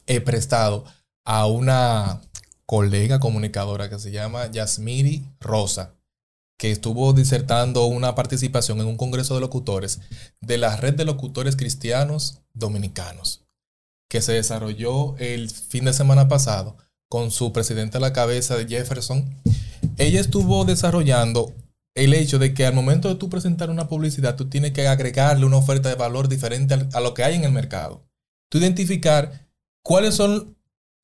he 0.06 0.22
prestado 0.22 0.86
a 1.24 1.48
una 1.48 2.22
colega 2.68 3.20
comunicadora 3.20 3.90
que 3.90 3.98
se 3.98 4.12
llama 4.12 4.52
Yasmiri 4.52 5.26
Rosa, 5.40 5.95
que 6.58 6.72
estuvo 6.72 7.12
disertando 7.14 7.86
una 7.86 8.16
participación 8.16 8.80
en 8.80 8.88
un 8.88 8.98
congreso 8.98 9.36
de 9.36 9.42
locutores 9.42 10.02
de 10.42 10.58
la 10.58 10.76
red 10.78 10.94
de 10.94 11.06
locutores 11.06 11.56
cristianos 11.56 12.42
dominicanos 12.54 13.46
que 14.10 14.22
se 14.22 14.34
desarrolló 14.34 15.18
el 15.18 15.50
fin 15.50 15.86
de 15.86 15.94
semana 15.94 16.28
pasado 16.28 16.78
con 17.10 17.32
su 17.32 17.52
presidente 17.52 17.98
a 17.98 18.02
la 18.02 18.14
cabeza 18.14 18.56
Jefferson, 18.68 19.26
ella 19.98 20.20
estuvo 20.20 20.66
desarrollando 20.66 21.54
el 21.96 22.14
hecho 22.14 22.40
de 22.40 22.54
que 22.54 22.66
al 22.66 22.74
momento 22.74 23.08
de 23.08 23.16
tú 23.16 23.30
presentar 23.30 23.70
una 23.70 23.88
publicidad, 23.88 24.36
tú 24.36 24.50
tienes 24.50 24.72
que 24.74 24.88
agregarle 24.88 25.46
una 25.46 25.58
oferta 25.58 25.90
de 25.90 25.96
valor 25.96 26.28
diferente 26.28 26.76
a 26.94 27.00
lo 27.00 27.14
que 27.14 27.24
hay 27.24 27.36
en 27.36 27.46
el 27.46 27.52
mercado. 27.52 28.06
Tú 28.50 28.58
identificar 28.58 29.48
cuáles 29.82 30.16
son 30.16 30.58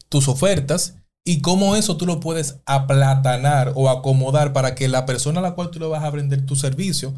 tus 0.10 0.28
ofertas 0.28 0.96
y 1.24 1.42
cómo 1.42 1.76
eso 1.76 1.98
tú 1.98 2.06
lo 2.06 2.20
puedes 2.20 2.58
aplatanar 2.66 3.74
o 3.76 3.90
acomodar 3.90 4.54
para 4.54 4.76
que 4.76 4.88
la 4.88 5.06
persona 5.06 5.40
a 5.40 5.44
la 5.44 5.54
cual 5.54 5.70
tú 5.70 5.80
le 5.80 5.86
vas 5.86 6.04
a 6.04 6.10
vender 6.10 6.46
tu 6.46 6.56
servicio, 6.56 7.14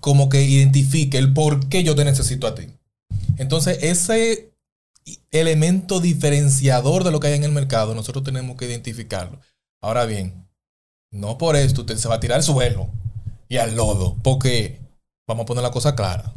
como 0.00 0.28
que 0.28 0.44
identifique 0.44 1.18
el 1.18 1.32
por 1.32 1.68
qué 1.68 1.84
yo 1.84 1.94
te 1.94 2.04
necesito 2.04 2.46
a 2.46 2.54
ti. 2.54 2.68
Entonces, 3.38 3.78
ese 3.82 4.52
elemento 5.30 6.00
diferenciador 6.00 7.04
de 7.04 7.10
lo 7.10 7.20
que 7.20 7.28
hay 7.28 7.34
en 7.34 7.44
el 7.44 7.52
mercado, 7.52 7.94
nosotros 7.94 8.24
tenemos 8.24 8.56
que 8.56 8.66
identificarlo. 8.66 9.40
Ahora 9.82 10.06
bien, 10.06 10.46
no 11.12 11.38
por 11.38 11.56
esto 11.56 11.82
usted 11.82 11.96
se 11.96 12.08
va 12.08 12.16
a 12.16 12.20
tirar 12.20 12.36
al 12.36 12.42
suelo 12.42 12.88
y 13.48 13.58
al 13.58 13.76
lodo, 13.76 14.16
porque 14.22 14.80
vamos 15.28 15.44
a 15.44 15.46
poner 15.46 15.62
la 15.62 15.70
cosa 15.70 15.94
clara. 15.94 16.32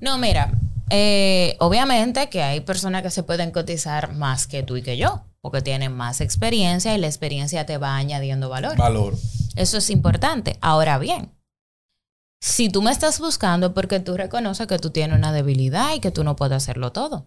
No, 0.00 0.18
mira, 0.18 0.52
eh, 0.90 1.56
obviamente 1.60 2.28
que 2.28 2.42
hay 2.42 2.60
personas 2.60 3.02
que 3.02 3.10
se 3.10 3.22
pueden 3.22 3.50
cotizar 3.50 4.14
más 4.14 4.46
que 4.46 4.62
tú 4.62 4.76
y 4.76 4.82
que 4.82 4.96
yo, 4.96 5.24
porque 5.42 5.62
tienen 5.62 5.92
más 5.92 6.20
experiencia 6.20 6.94
y 6.94 6.98
la 6.98 7.06
experiencia 7.06 7.66
te 7.66 7.78
va 7.78 7.96
añadiendo 7.96 8.48
valor. 8.48 8.76
Valor. 8.76 9.14
Eso 9.56 9.78
es 9.78 9.90
importante. 9.90 10.58
Ahora 10.60 10.98
bien, 10.98 11.32
si 12.40 12.68
tú 12.68 12.82
me 12.82 12.90
estás 12.90 13.18
buscando 13.20 13.74
porque 13.74 14.00
tú 14.00 14.16
reconoces 14.16 14.66
que 14.66 14.78
tú 14.78 14.90
tienes 14.90 15.18
una 15.18 15.32
debilidad 15.32 15.94
y 15.94 16.00
que 16.00 16.10
tú 16.10 16.24
no 16.24 16.36
puedes 16.36 16.56
hacerlo 16.56 16.92
todo. 16.92 17.26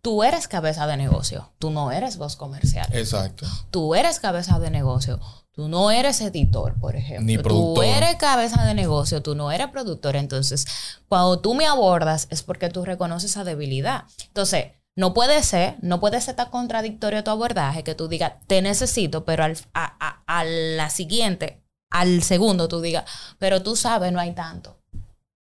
Tú 0.00 0.22
eres 0.22 0.46
cabeza 0.46 0.86
de 0.86 0.96
negocio, 0.96 1.50
tú 1.58 1.70
no 1.70 1.90
eres 1.90 2.16
voz 2.16 2.36
comercial. 2.36 2.86
Exacto. 2.92 3.44
Tú 3.72 3.96
eres 3.96 4.20
cabeza 4.20 4.60
de 4.60 4.70
negocio, 4.70 5.18
tú 5.50 5.66
no 5.66 5.90
eres 5.90 6.20
editor, 6.20 6.78
por 6.78 6.94
ejemplo. 6.94 7.26
Ni 7.26 7.38
productor. 7.38 7.74
Tú 7.74 7.82
eres 7.82 8.14
cabeza 8.14 8.64
de 8.64 8.74
negocio, 8.74 9.22
tú 9.22 9.34
no 9.34 9.50
eres 9.50 9.66
productor. 9.68 10.14
Entonces, 10.14 10.66
cuando 11.08 11.40
tú 11.40 11.54
me 11.54 11.66
abordas 11.66 12.28
es 12.30 12.44
porque 12.44 12.68
tú 12.68 12.84
reconoces 12.84 13.32
esa 13.32 13.42
debilidad. 13.42 14.04
Entonces, 14.28 14.66
no 14.96 15.14
puede 15.14 15.42
ser, 15.42 15.76
no 15.82 16.00
puede 16.00 16.20
ser 16.20 16.36
tan 16.36 16.50
contradictorio 16.50 17.22
tu 17.22 17.30
abordaje 17.30 17.84
que 17.84 17.94
tú 17.94 18.08
digas, 18.08 18.32
te 18.46 18.62
necesito, 18.62 19.24
pero 19.24 19.44
al, 19.44 19.56
a, 19.74 20.22
a 20.26 20.44
la 20.44 20.90
siguiente, 20.90 21.62
al 21.90 22.22
segundo, 22.22 22.66
tú 22.68 22.80
digas, 22.80 23.04
pero 23.38 23.62
tú 23.62 23.76
sabes, 23.76 24.12
no 24.12 24.20
hay 24.20 24.32
tanto. 24.32 24.78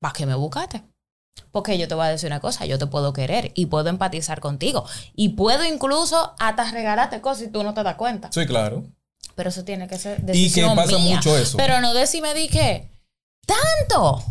¿Para 0.00 0.12
qué 0.12 0.26
me 0.26 0.34
buscaste? 0.34 0.82
Porque 1.50 1.78
yo 1.78 1.88
te 1.88 1.94
voy 1.94 2.06
a 2.06 2.10
decir 2.10 2.26
una 2.26 2.40
cosa, 2.40 2.66
yo 2.66 2.78
te 2.78 2.86
puedo 2.86 3.12
querer 3.12 3.52
y 3.54 3.66
puedo 3.66 3.88
empatizar 3.88 4.40
contigo. 4.40 4.84
Y 5.14 5.30
puedo 5.30 5.64
incluso 5.64 6.34
hasta 6.38 6.70
regalarte 6.70 7.20
cosas 7.20 7.44
y 7.44 7.48
tú 7.48 7.62
no 7.62 7.74
te 7.74 7.82
das 7.82 7.94
cuenta. 7.94 8.30
Sí, 8.32 8.44
claro. 8.46 8.84
Pero 9.34 9.50
eso 9.50 9.64
tiene 9.64 9.88
que 9.88 9.98
ser 9.98 10.20
decisión 10.20 10.66
Y 10.66 10.70
que 10.70 10.76
pasa 10.76 10.98
mucho 10.98 11.36
eso. 11.36 11.56
Pero 11.56 11.80
no 11.80 11.94
decime 11.94 12.34
di 12.34 12.48
que 12.48 12.90
tanto. 13.46 14.22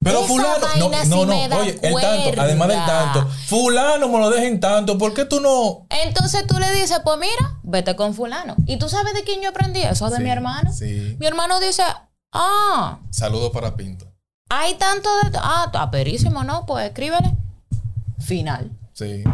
Pero 0.00 0.22
fulano, 0.22 0.66
no, 0.78 0.90
no, 1.06 1.26
no, 1.26 1.56
oye, 1.58 1.78
el 1.82 1.94
tanto, 1.94 2.40
además 2.40 2.68
del 2.68 2.84
tanto, 2.86 3.28
fulano 3.46 4.08
me 4.08 4.18
lo 4.18 4.30
dejen 4.30 4.60
tanto, 4.60 4.96
¿por 4.96 5.12
qué 5.12 5.24
tú 5.24 5.40
no? 5.40 5.86
Entonces 5.90 6.46
tú 6.46 6.58
le 6.58 6.72
dices, 6.72 7.00
pues 7.02 7.18
mira, 7.18 7.58
vete 7.64 7.96
con 7.96 8.14
fulano. 8.14 8.54
¿Y 8.66 8.78
tú 8.78 8.88
sabes 8.88 9.12
de 9.14 9.24
quién 9.24 9.42
yo 9.42 9.50
aprendí 9.50 9.82
eso? 9.82 10.08
De 10.08 10.20
mi 10.20 10.30
hermano. 10.30 10.72
Sí. 10.72 11.16
Mi 11.18 11.26
hermano 11.26 11.58
dice, 11.58 11.82
ah. 12.32 13.00
Saludos 13.10 13.50
para 13.52 13.76
Pinto. 13.76 14.06
Hay 14.50 14.74
tanto 14.74 15.10
de... 15.24 15.36
Ah, 15.42 15.64
está 15.66 15.90
perísimo, 15.90 16.44
¿no? 16.44 16.64
Pues 16.64 16.86
escríbele. 16.86 17.36
Final. 18.20 18.70
Sí. 18.94 19.24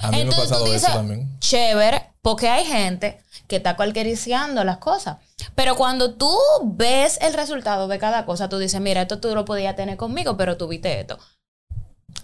A 0.00 0.10
mí 0.10 0.24
me 0.24 0.34
ha 0.34 0.36
pasado 0.36 0.66
eso 0.72 0.86
también. 0.86 1.38
Chévere, 1.40 2.12
porque 2.20 2.48
hay 2.48 2.64
gente 2.64 3.20
que 3.48 3.56
está 3.56 3.74
cualquiericiando 3.74 4.64
las 4.64 4.78
cosas. 4.78 5.16
Pero 5.54 5.76
cuando 5.76 6.14
tú 6.14 6.36
ves 6.64 7.18
el 7.20 7.34
resultado 7.34 7.88
de 7.88 7.98
cada 7.98 8.26
cosa, 8.26 8.48
tú 8.48 8.58
dices, 8.58 8.80
mira, 8.80 9.02
esto 9.02 9.20
tú 9.20 9.34
lo 9.34 9.44
podías 9.44 9.76
tener 9.76 9.96
conmigo, 9.96 10.36
pero 10.36 10.56
tú 10.56 10.68
viste 10.68 11.00
esto. 11.00 11.18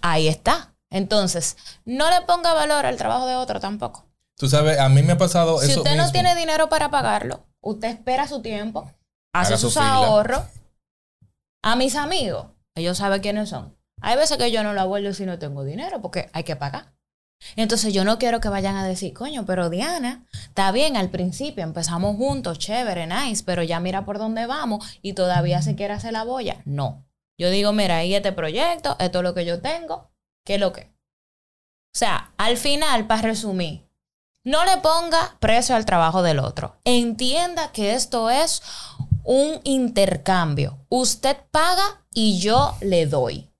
Ahí 0.01 0.27
está. 0.27 0.73
Entonces, 0.89 1.55
no 1.85 2.09
le 2.09 2.21
ponga 2.25 2.53
valor 2.53 2.85
al 2.85 2.97
trabajo 2.97 3.25
de 3.25 3.35
otro 3.35 3.59
tampoco. 3.59 4.05
Tú 4.35 4.49
sabes, 4.49 4.79
a 4.79 4.89
mí 4.89 5.03
me 5.03 5.13
ha 5.13 5.17
pasado 5.17 5.59
si 5.59 5.65
eso. 5.65 5.73
Si 5.73 5.79
usted 5.79 5.95
no 5.95 6.11
tiene 6.11 6.35
dinero 6.35 6.67
para 6.67 6.89
pagarlo, 6.89 7.45
usted 7.61 7.89
espera 7.89 8.27
su 8.27 8.41
tiempo, 8.41 8.91
hace 9.33 9.57
sus 9.57 9.77
ahorros 9.77 10.43
a 11.63 11.75
mis 11.75 11.95
amigos, 11.95 12.47
ellos 12.75 12.97
saben 12.97 13.21
quiénes 13.21 13.49
son. 13.49 13.77
Hay 14.01 14.17
veces 14.17 14.37
que 14.37 14.51
yo 14.51 14.63
no 14.63 14.73
lo 14.73 14.81
abuelo 14.81 15.13
si 15.13 15.25
no 15.25 15.37
tengo 15.37 15.63
dinero 15.63 16.01
porque 16.01 16.29
hay 16.33 16.43
que 16.43 16.55
pagar. 16.55 16.91
Entonces 17.55 17.93
yo 17.93 18.03
no 18.03 18.19
quiero 18.19 18.39
que 18.39 18.49
vayan 18.49 18.75
a 18.75 18.85
decir, 18.85 19.13
coño, 19.13 19.45
pero 19.45 19.69
Diana, 19.69 20.25
está 20.43 20.71
bien, 20.71 20.97
al 20.97 21.09
principio 21.09 21.63
empezamos 21.63 22.15
juntos, 22.17 22.59
chévere, 22.59 23.07
nice, 23.07 23.43
pero 23.45 23.63
ya 23.63 23.79
mira 23.79 24.05
por 24.05 24.17
dónde 24.17 24.45
vamos 24.45 24.85
y 25.01 25.13
todavía 25.13 25.61
se 25.61 25.75
quiere 25.75 25.93
hacer 25.93 26.13
la 26.13 26.23
boya. 26.23 26.61
No. 26.65 27.05
Yo 27.37 27.49
digo, 27.49 27.73
mira, 27.73 27.97
ahí 27.97 28.13
este 28.13 28.31
proyecto, 28.31 28.95
esto 28.99 29.19
es 29.19 29.23
lo 29.23 29.33
que 29.33 29.45
yo 29.45 29.61
tengo, 29.61 30.11
¿qué 30.45 30.55
es 30.55 30.59
lo 30.59 30.71
que? 30.73 30.81
O 30.81 31.97
sea, 31.97 32.31
al 32.37 32.57
final, 32.57 33.07
para 33.07 33.23
resumir, 33.23 33.87
no 34.43 34.63
le 34.65 34.77
ponga 34.77 35.35
precio 35.39 35.75
al 35.75 35.85
trabajo 35.85 36.23
del 36.23 36.39
otro. 36.39 36.77
Entienda 36.83 37.71
que 37.71 37.93
esto 37.93 38.29
es 38.29 38.63
un 39.23 39.59
intercambio. 39.63 40.79
Usted 40.89 41.37
paga 41.51 42.03
y 42.13 42.39
yo 42.39 42.75
le 42.81 43.05
doy. 43.05 43.50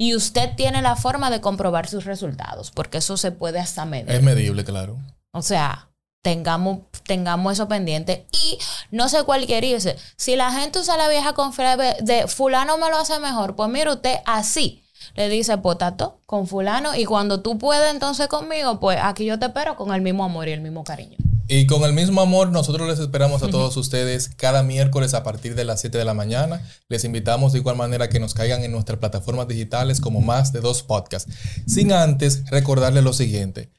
Y 0.00 0.14
usted 0.14 0.54
tiene 0.54 0.80
la 0.80 0.94
forma 0.94 1.28
de 1.28 1.40
comprobar 1.40 1.88
sus 1.88 2.04
resultados, 2.04 2.70
porque 2.70 2.98
eso 2.98 3.16
se 3.16 3.32
puede 3.32 3.58
hasta 3.58 3.84
medir. 3.84 4.10
Es 4.10 4.22
medible, 4.22 4.64
claro. 4.64 4.96
O 5.32 5.42
sea, 5.42 5.90
tengamos, 6.22 6.80
tengamos 7.04 7.54
eso 7.54 7.66
pendiente. 7.66 8.26
Y 8.32 8.58
no 8.90 9.08
sé 9.08 9.24
cuál 9.24 9.46
quiere 9.46 9.66
irse. 9.66 9.96
Si 10.16 10.36
la 10.36 10.52
gente 10.52 10.78
usa 10.78 10.96
la 10.96 11.08
vieja 11.08 11.32
confiable 11.32 11.96
de 12.00 12.28
fulano 12.28 12.78
me 12.78 12.88
lo 12.90 12.98
hace 12.98 13.18
mejor, 13.18 13.56
pues 13.56 13.68
mire 13.70 13.92
usted 13.92 14.18
así. 14.24 14.84
Le 15.14 15.28
dice 15.28 15.58
potato 15.58 16.20
con 16.26 16.46
fulano 16.46 16.94
y 16.94 17.04
cuando 17.04 17.40
tú 17.40 17.58
puedes 17.58 17.92
entonces 17.92 18.28
conmigo, 18.28 18.80
pues 18.80 18.98
aquí 19.02 19.24
yo 19.24 19.38
te 19.38 19.46
espero 19.46 19.76
con 19.76 19.94
el 19.94 20.00
mismo 20.00 20.24
amor 20.24 20.48
y 20.48 20.52
el 20.52 20.60
mismo 20.60 20.84
cariño. 20.84 21.16
Y 21.50 21.64
con 21.64 21.82
el 21.84 21.94
mismo 21.94 22.20
amor, 22.20 22.50
nosotros 22.50 22.86
les 22.86 22.98
esperamos 22.98 23.42
a 23.42 23.48
todos 23.48 23.74
ustedes 23.78 24.28
cada 24.28 24.62
miércoles 24.62 25.14
a 25.14 25.22
partir 25.22 25.54
de 25.54 25.64
las 25.64 25.80
7 25.80 25.96
de 25.96 26.04
la 26.04 26.12
mañana. 26.12 26.62
Les 26.90 27.04
invitamos 27.04 27.54
de 27.54 27.60
igual 27.60 27.74
manera 27.74 28.10
que 28.10 28.20
nos 28.20 28.34
caigan 28.34 28.64
en 28.64 28.72
nuestras 28.72 28.98
plataformas 28.98 29.48
digitales 29.48 29.98
como 29.98 30.20
más 30.20 30.52
de 30.52 30.60
dos 30.60 30.82
podcasts. 30.82 31.32
Sin 31.66 31.90
antes 31.90 32.44
recordarles 32.50 33.02
lo 33.02 33.14
siguiente. 33.14 33.70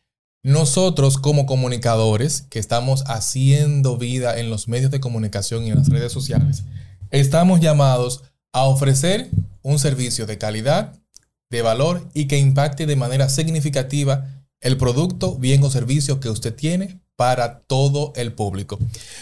Nosotros 0.42 1.18
como 1.20 1.46
comunicadores 1.46 2.42
que 2.50 2.58
estamos 2.58 3.04
haciendo 3.06 3.98
vida 3.98 4.40
en 4.40 4.50
los 4.50 4.68
medios 4.68 4.90
de 4.90 5.00
comunicación 5.00 5.66
y 5.66 5.70
en 5.70 5.78
las 5.78 5.90
redes 5.90 6.12
sociales, 6.12 6.64
estamos 7.12 7.60
llamados 7.60 8.24
a 8.52 8.64
ofrecer 8.64 9.30
un 9.62 9.78
servicio 9.78 10.26
de 10.26 10.40
calidad, 10.40 10.99
de 11.50 11.62
valor 11.62 12.08
y 12.14 12.28
que 12.28 12.38
impacte 12.38 12.86
de 12.86 12.96
manera 12.96 13.30
significativa 13.30 14.28
el 14.62 14.78
producto, 14.78 15.36
bien 15.36 15.64
o 15.64 15.70
servicio 15.70 16.20
que 16.20 16.30
usted 16.30 16.54
tiene 16.54 17.00
para 17.16 17.60
todo 17.60 18.14
el 18.16 18.34
público. 18.34 18.80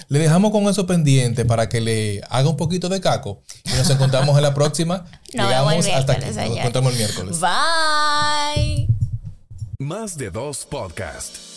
Le 0.07 0.19
dejamos 0.19 0.51
con 0.51 0.67
eso 0.67 0.85
pendiente 0.85 1.45
para 1.45 1.67
que 1.67 1.81
le 1.81 2.21
haga 2.29 2.49
un 2.49 2.57
poquito 2.57 2.89
de 2.89 3.01
caco 3.01 3.41
y 3.65 3.71
nos 3.71 3.89
encontramos 3.89 4.35
en 4.37 4.43
la 4.43 4.53
próxima. 4.53 5.05
Llegamos 5.31 5.87
hasta 5.87 6.13
aquí. 6.13 6.25
Nos 6.27 6.37
encontramos 6.37 6.91
el 6.93 6.97
miércoles. 6.99 7.39
Bye. 7.39 8.87
Más 9.79 10.17
de 10.17 10.29
dos 10.29 10.65
podcasts. 10.65 11.56